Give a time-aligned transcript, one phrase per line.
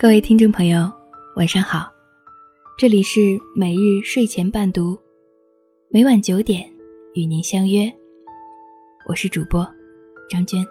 [0.00, 0.88] 各位听众朋友，
[1.34, 1.92] 晚上好，
[2.78, 4.96] 这里是每日睡前伴读，
[5.88, 6.72] 每晚九点
[7.14, 7.92] 与您相约，
[9.08, 9.68] 我是主播
[10.30, 10.64] 张娟。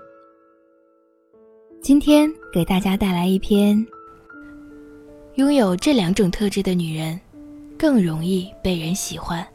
[1.82, 3.86] 今天给大家带来一篇：
[5.36, 7.20] 拥有这两种特质的女人，
[7.78, 9.46] 更容易被人喜欢。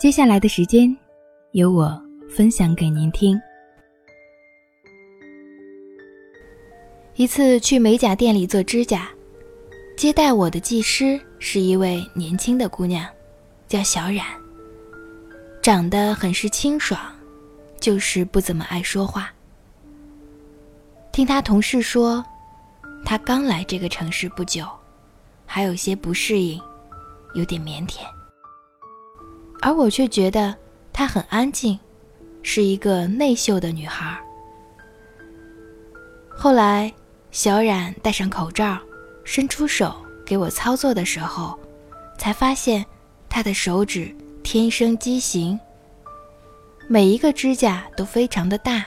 [0.00, 0.92] 接下来的时间，
[1.52, 1.96] 由我
[2.28, 3.40] 分享给您听。
[7.18, 9.08] 一次去美甲店里做指甲，
[9.96, 13.04] 接待我的技师是一位年轻的姑娘，
[13.66, 14.24] 叫小冉。
[15.60, 17.12] 长得很是清爽，
[17.80, 19.32] 就是不怎么爱说话。
[21.10, 22.24] 听她同事说，
[23.04, 24.64] 她刚来这个城市不久，
[25.44, 26.62] 还有些不适应，
[27.34, 28.02] 有点腼腆。
[29.60, 30.54] 而我却觉得
[30.92, 31.76] 她很安静，
[32.44, 34.16] 是一个内秀的女孩。
[36.30, 36.94] 后来。
[37.30, 38.78] 小冉戴上口罩，
[39.22, 39.94] 伸出手
[40.24, 41.58] 给我操作的时候，
[42.18, 42.84] 才发现
[43.28, 45.58] 她的手指天生畸形，
[46.88, 48.86] 每一个指甲都非常的大，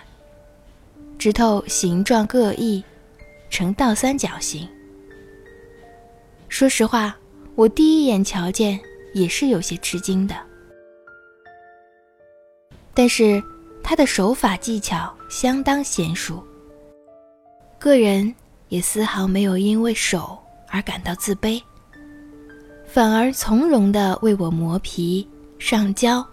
[1.19, 2.83] 指头形状各异，
[3.49, 4.67] 呈倒三角形。
[6.49, 7.15] 说实话，
[7.55, 8.79] 我第一眼瞧见
[9.13, 10.35] 也是有些吃惊的，
[12.93, 13.41] 但是
[13.83, 16.43] 她的手法技巧相当娴熟。
[17.79, 18.35] 个人
[18.71, 21.61] 也丝毫没有因为手而感到自卑，
[22.85, 25.27] 反而从容地为我磨皮、
[25.59, 26.25] 上胶，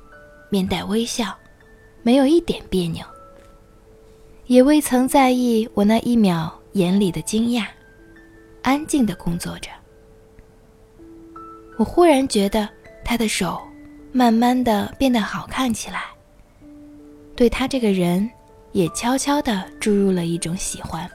[0.48, 1.36] 面带微笑，
[2.05, 3.05] 没有一点别扭，
[4.47, 7.66] 也未曾在意我那一秒眼里的惊讶，
[8.62, 9.69] 安静地工作着。
[11.77, 12.69] 我忽然觉得
[13.05, 13.61] 他的手
[14.12, 16.05] 慢慢地变得好看起来，
[17.34, 18.31] 对他这个人
[18.70, 21.11] 也悄悄地注入了一种喜欢。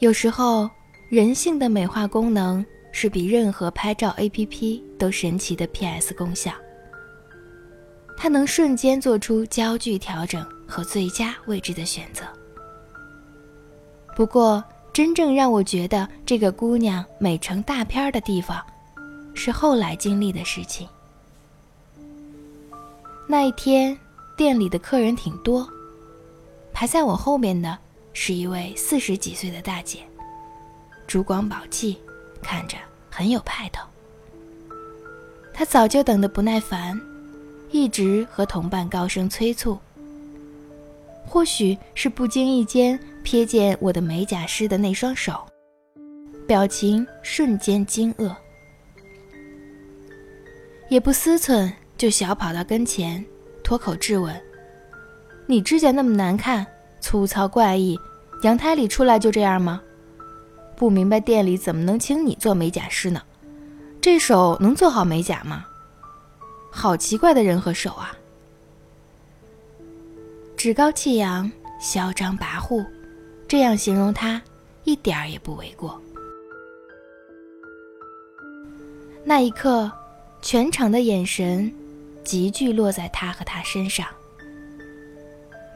[0.00, 0.68] 有时候，
[1.08, 6.52] 人性的美化功能是比任何拍照 APP 都神奇的 PS 功效。
[8.16, 12.24] 它能瞬间做出焦距调整和最佳位置的选择。
[14.16, 14.62] 不过，
[14.92, 18.64] 真正让我觉得这个姑娘美成大片的地方，
[19.34, 20.86] 是后来经历的事情。
[23.26, 23.98] 那一天，
[24.36, 25.66] 店里的客人挺多，
[26.72, 27.78] 排在我后面的。
[28.14, 29.98] 是一位四十几岁的大姐，
[31.06, 31.98] 珠光宝气，
[32.40, 32.78] 看着
[33.10, 33.86] 很有派头。
[35.52, 36.98] 她早就等得不耐烦，
[37.70, 39.78] 一直和同伴高声催促。
[41.26, 45.44] 或许是不经意间瞥见我的美甲师的那双手，
[46.46, 48.34] 表情瞬间惊愕，
[50.88, 53.24] 也不思忖，就小跑到跟前，
[53.62, 54.40] 脱口质问
[55.46, 56.64] ：“你指甲那么难看？”
[57.04, 58.00] 粗糙怪异，
[58.44, 59.82] 阳台里出来就这样吗？
[60.74, 63.20] 不明白店里怎么能请你做美甲师呢？
[64.00, 65.66] 这手能做好美甲吗？
[66.72, 68.16] 好奇怪的人和手啊！
[70.56, 72.82] 趾高气扬、嚣张跋扈，
[73.46, 74.40] 这样形容他
[74.84, 76.00] 一点儿也不为过。
[79.26, 79.92] 那一刻，
[80.40, 81.70] 全场的眼神
[82.24, 84.06] 急剧落在他和他身上。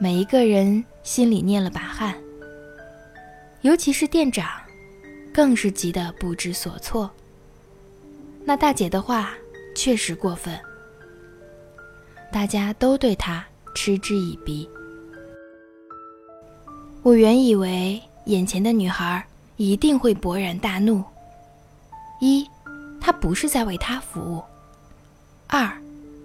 [0.01, 2.13] 每一个人心里捏了把汗，
[3.61, 4.47] 尤其是店长，
[5.33, 7.09] 更是急得不知所措。
[8.45, 9.33] 那大姐的话
[9.75, 10.55] 确实过分，
[12.31, 13.43] 大家都对她
[13.73, 14.69] 嗤之以鼻。
[17.01, 19.25] 我原以为眼前的女孩
[19.57, 21.03] 一定会勃然大怒：
[22.21, 22.47] 一，
[23.01, 24.43] 她不是在为他服务；
[25.47, 25.75] 二，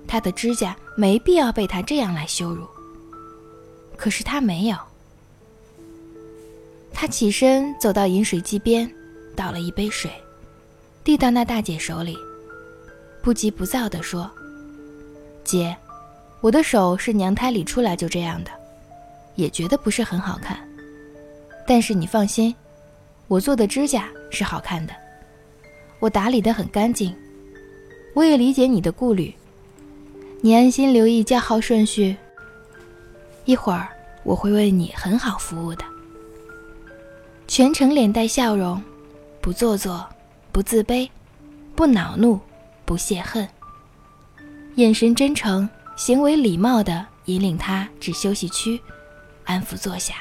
[0.07, 2.69] 她的指甲没必要被他这样来羞辱。
[3.97, 4.77] 可是他没有。
[6.93, 8.91] 他起身走到饮水机边，
[9.35, 10.11] 倒了一杯水，
[11.03, 12.17] 递到那大姐手里，
[13.21, 14.31] 不急不躁地说
[15.45, 15.77] ：“姐，
[16.41, 18.51] 我的手是娘胎里出来就这样的，
[19.35, 20.57] 也觉得不是很好看。
[21.67, 22.55] 但是你放心，
[23.27, 24.95] 我做的指甲是好看的，
[25.99, 27.15] 我打理得很干净。
[28.15, 29.35] 我也理解你的顾虑，
[30.41, 32.17] 你安心留意叫号顺序。”
[33.45, 33.89] 一会儿
[34.23, 35.85] 我会为你很好服务的。
[37.47, 38.83] 全程脸带笑容，
[39.41, 40.09] 不做作，
[40.51, 41.09] 不自卑，
[41.75, 42.41] 不恼怒，
[42.85, 43.47] 不泄恨，
[44.77, 48.81] 眼神真诚，行为礼貌的引领他至休息区，
[49.45, 50.15] 安抚坐下。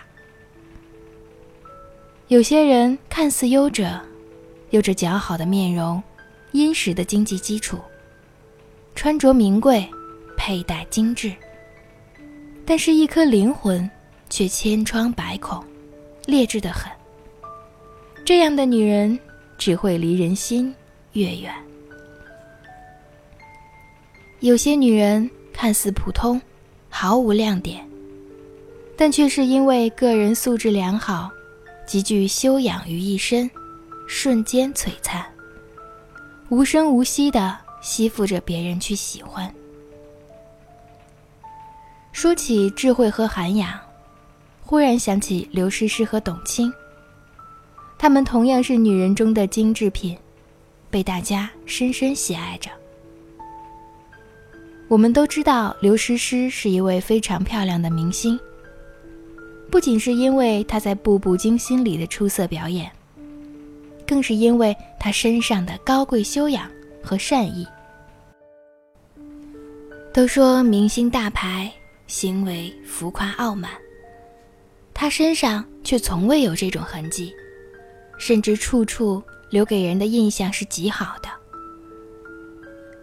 [2.27, 4.01] 有些人看似优者，
[4.71, 6.03] 有着姣好的面容，
[6.51, 7.79] 殷实的经济基础，
[8.95, 9.89] 穿着名贵，
[10.35, 11.33] 佩戴精致。
[12.65, 13.89] 但是，一颗灵魂
[14.29, 15.63] 却千疮百孔，
[16.25, 16.91] 劣质的很。
[18.25, 19.19] 这样的女人
[19.57, 20.73] 只会离人心
[21.11, 21.53] 越远。
[24.39, 26.41] 有些女人看似普通，
[26.89, 27.85] 毫无亮点，
[28.95, 31.29] 但却是因为个人素质良好，
[31.85, 33.49] 极具修养于一身，
[34.07, 35.25] 瞬间璀璨，
[36.49, 39.53] 无声无息地吸附着别人去喜欢。
[42.13, 43.77] 说起智慧和涵养，
[44.61, 46.71] 忽然想起刘诗诗和董卿。
[47.97, 50.15] 她们同样是女人中的精致品，
[50.91, 52.69] 被大家深深喜爱着。
[54.87, 58.39] 我们都知道刘诗诗是一位非常漂亮的明星，
[59.71, 62.89] 不仅是因为她在《步步惊心》里的出色表演，
[64.05, 66.69] 更是因为她身上的高贵修养
[67.03, 67.67] 和善意。
[70.13, 71.69] 都说明星大牌。
[72.07, 73.71] 行为浮夸傲慢，
[74.93, 77.33] 他身上却从未有这种痕迹，
[78.17, 81.29] 甚至处处留给人的印象是极好的。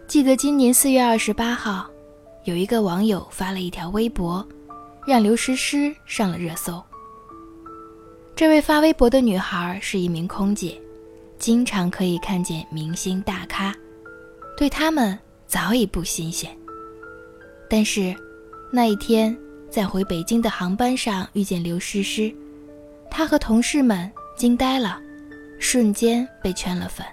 [0.07, 1.89] 记得今年四月二十八号，
[2.45, 4.47] 有一个网友发了一条微博，
[5.05, 6.81] 让刘诗诗上了热搜。
[8.35, 10.79] 这位发微博的女孩是一名空姐，
[11.37, 13.75] 经常可以看见明星大咖，
[14.55, 15.17] 对他们
[15.47, 16.55] 早已不新鲜，
[17.69, 18.15] 但是。
[18.73, 19.37] 那一天，
[19.69, 22.33] 在回北京的航班上遇见刘诗诗，
[23.09, 24.97] 她和同事们惊呆了，
[25.59, 27.05] 瞬间被圈了粉。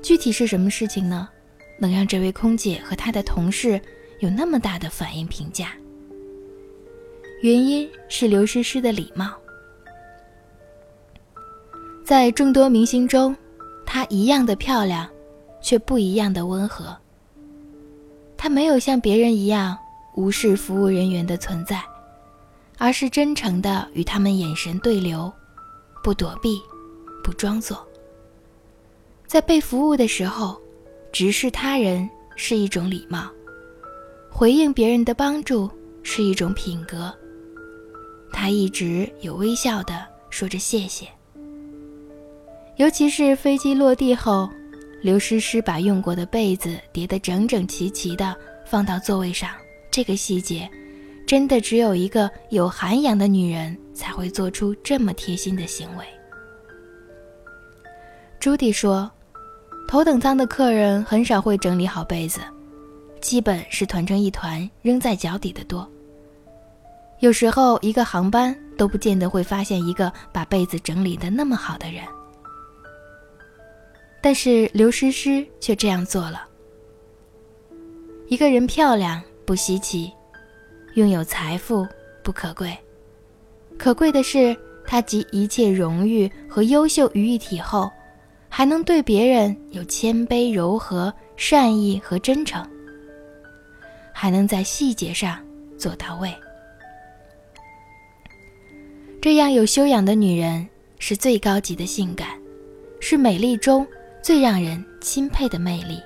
[0.00, 1.28] 具体是什么事情呢？
[1.80, 3.80] 能让这位空姐和她的同事
[4.20, 5.72] 有那么大的反应评价？
[7.42, 9.34] 原因是刘诗诗的礼貌。
[12.04, 13.34] 在众多明星中，
[13.84, 15.08] 她一样的漂亮，
[15.60, 16.96] 却不一样的温和。
[18.36, 19.76] 她没有像别人一样。
[20.14, 21.82] 无视服务人员的存在，
[22.78, 25.32] 而是真诚地与他们眼神对流，
[26.02, 26.60] 不躲避，
[27.22, 27.86] 不装作。
[29.26, 30.60] 在被服务的时候，
[31.12, 33.28] 直视他人是一种礼貌，
[34.30, 35.68] 回应别人的帮助
[36.02, 37.12] 是一种品格。
[38.32, 41.08] 他一直有微笑地说着谢谢。
[42.76, 44.50] 尤其是飞机落地后，
[45.00, 49.50] 刘诗诗把用过的被子叠得整整齐齐的放到座位上。
[49.94, 50.68] 这个细节，
[51.24, 56.04] 真的只有一个有涵养的女人才会做出这么贴心的行为。
[58.40, 59.08] 朱迪说，
[59.86, 62.40] 头等舱的客人很少会整理好被子，
[63.20, 65.88] 基本是团成一团扔在脚底的多。
[67.20, 72.02] 有时候一个航班都不见得会发现一个把被子整理的那么好的人，
[74.20, 76.48] 但是刘诗诗却这样做了。
[78.26, 79.22] 一个人漂亮。
[79.44, 80.12] 不稀奇，
[80.94, 81.86] 拥有财富
[82.22, 82.76] 不可贵，
[83.78, 84.56] 可贵的是
[84.86, 87.90] 他集一切荣誉和优秀于一体后，
[88.48, 92.66] 还能对别人有谦卑、柔和、善意和真诚，
[94.12, 95.38] 还能在细节上
[95.76, 96.32] 做到位。
[99.20, 100.68] 这样有修养的女人
[100.98, 102.28] 是最高级的性感，
[103.00, 103.86] 是美丽中
[104.22, 106.00] 最让人钦佩的魅力，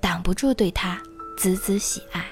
[0.00, 1.02] 挡不住对她
[1.38, 2.24] 孜孜喜爱。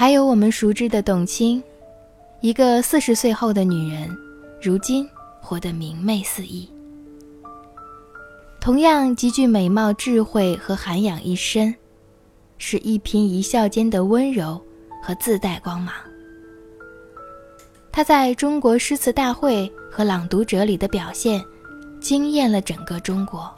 [0.00, 1.62] 还有我们熟知的董卿，
[2.40, 4.08] 一个四十岁后的女人，
[4.58, 5.06] 如今
[5.42, 6.66] 活得明媚四溢。
[8.62, 11.74] 同样极具美貌、智慧和涵养一身，
[12.56, 14.58] 是一颦一笑间的温柔
[15.02, 15.94] 和自带光芒。
[17.92, 21.44] 她在中国诗词大会和朗读者里的表现，
[22.00, 23.54] 惊艳了整个中国。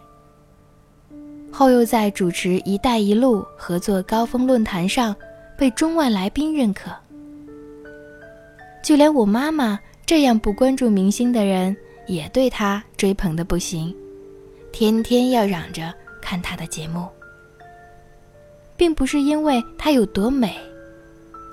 [1.52, 5.14] 后又在主持“一带一路”合作高峰论坛上。
[5.62, 6.90] 被中外来宾认可，
[8.82, 11.76] 就连我妈妈这样不关注明星的人，
[12.08, 13.94] 也对她追捧的不行，
[14.72, 17.06] 天天要嚷着看她的节目。
[18.76, 20.58] 并不是因为她有多美，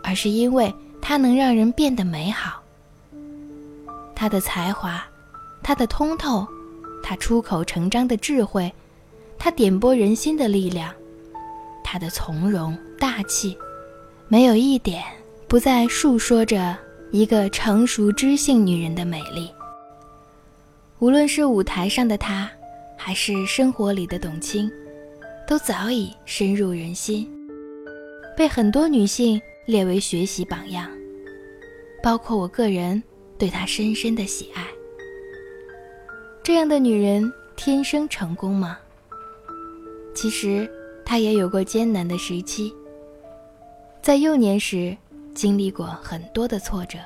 [0.03, 2.63] 而是因为她能让人变得美好。
[4.15, 5.05] 她的才华，
[5.61, 6.47] 她的通透，
[7.03, 8.73] 她出口成章的智慧，
[9.37, 10.91] 她点拨人心的力量，
[11.83, 13.55] 她的从容大气。
[14.31, 15.03] 没有一点
[15.47, 16.77] 不再述说着
[17.11, 19.49] 一个成熟知性女人的美丽。
[20.99, 22.47] 无论是舞台上的她，
[22.95, 24.71] 还是生活里的董卿，
[25.47, 27.27] 都早已深入人心，
[28.37, 30.87] 被很多女性列为学习榜样，
[32.03, 33.01] 包括我个人
[33.35, 34.63] 对她深深的喜爱。
[36.43, 38.77] 这样的女人天生成功吗？
[40.13, 40.69] 其实
[41.03, 42.71] 她也有过艰难的时期。
[44.09, 44.97] 在幼年时
[45.35, 46.97] 经历过很多的挫折，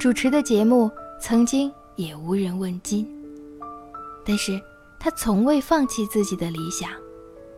[0.00, 3.06] 主持的节目曾经也无人问津，
[4.24, 4.58] 但是
[4.98, 6.88] 他从未放弃自己的理想，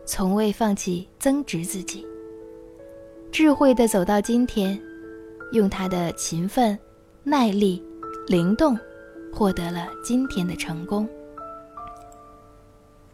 [0.05, 2.05] 从未放弃增值自己，
[3.31, 4.77] 智慧的走到今天，
[5.53, 6.77] 用他的勤奋、
[7.23, 7.81] 耐力、
[8.27, 8.77] 灵动，
[9.33, 11.07] 获得了今天的成功。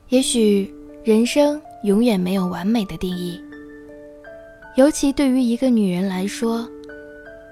[0.10, 3.40] 也许人生永远没有完美的定义。
[4.76, 6.68] 尤其对于一个女人来说，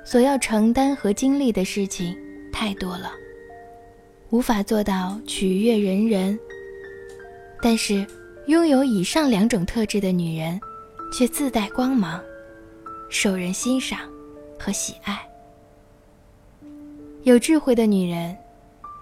[0.03, 2.17] 所要承担和经历的事情
[2.51, 3.11] 太多了，
[4.31, 6.37] 无法做到取悦人人。
[7.61, 8.03] 但是，
[8.47, 10.59] 拥有以上两种特质的女人，
[11.13, 12.19] 却自带光芒，
[13.07, 13.99] 受人欣赏
[14.57, 15.21] 和喜爱。
[17.21, 18.35] 有智慧的女人，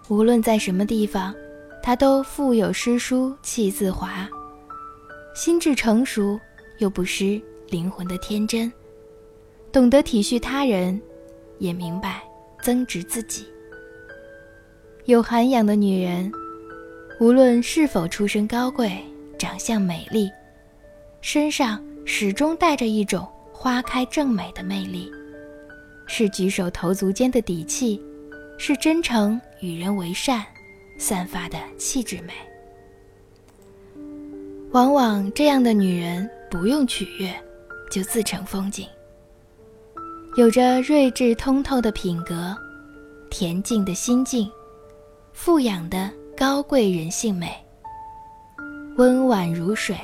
[0.09, 1.33] 无论在什么地方，
[1.81, 4.27] 她都腹有诗书气自华，
[5.33, 6.38] 心智成熟
[6.79, 7.41] 又不失。
[7.69, 8.71] 灵魂的天真，
[9.71, 10.99] 懂得体恤他人，
[11.57, 12.21] 也明白
[12.61, 13.45] 增值自己。
[15.05, 16.31] 有涵养的女人，
[17.19, 18.91] 无论是否出身高贵、
[19.38, 20.29] 长相美丽，
[21.21, 25.11] 身上始终带着一种花开正美的魅力，
[26.05, 28.01] 是举手投足间的底气，
[28.57, 30.45] 是真诚与人为善
[30.97, 32.33] 散发的气质美。
[34.71, 37.33] 往往这样的女人不用取悦。
[37.89, 38.88] 就自成风景，
[40.36, 42.55] 有着睿智通透的品格，
[43.31, 44.50] 恬静的心境，
[45.34, 47.51] 富养的高贵人性美。
[48.98, 49.98] 温婉如水，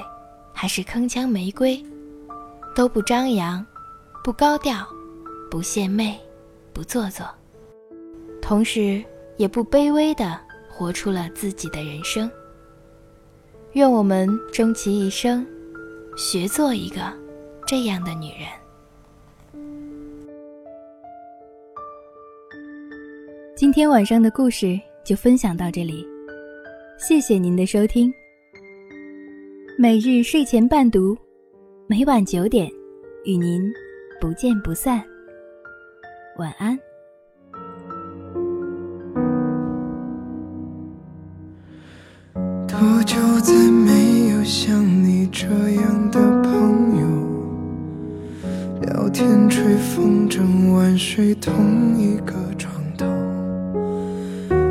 [0.52, 1.84] 还是铿锵玫瑰，
[2.74, 3.64] 都不张扬，
[4.24, 4.88] 不高调，
[5.52, 6.20] 不献媚，
[6.74, 7.28] 不做作，
[8.42, 9.04] 同时
[9.38, 10.40] 也不卑微的
[10.70, 12.30] 活出了自己的人生。
[13.74, 15.46] 愿我们终其一生，
[16.18, 17.25] 学做一个。
[17.66, 18.48] 这样的女人。
[23.56, 26.06] 今天晚上的故事就分享到这里，
[27.00, 28.14] 谢谢您的收听。
[29.80, 31.18] 每日睡前伴读，
[31.88, 32.70] 每晚九点
[33.24, 33.64] 与您
[34.22, 35.04] 不见不散。
[36.38, 36.78] 晚安。
[42.68, 46.35] 多久再没有像你这样的？
[49.16, 53.06] 天吹风筝晚睡同一个床头，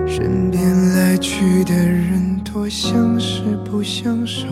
[0.07, 4.47] 身边来去的人多相识不相守，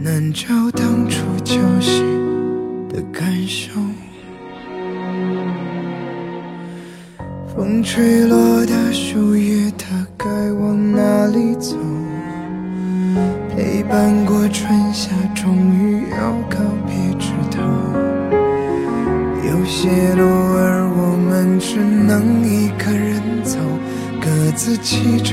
[0.00, 2.02] 难找当初交心
[2.88, 3.70] 的感受。
[7.54, 9.84] 风吹落的树叶，的
[24.82, 25.29] 各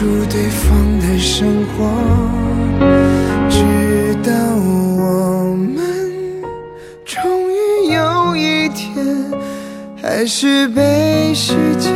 [0.00, 1.84] 住对方的生活。
[3.50, 5.76] 直到我们
[7.04, 9.04] 终于有一天，
[10.00, 11.92] 还是被时间。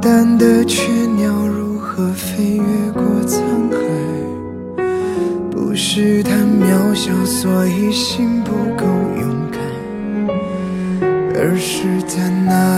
[0.00, 3.76] 单的雀鸟如何飞越过沧海？
[5.50, 8.27] 不是太渺小，所以心
[11.58, 12.77] 而是在那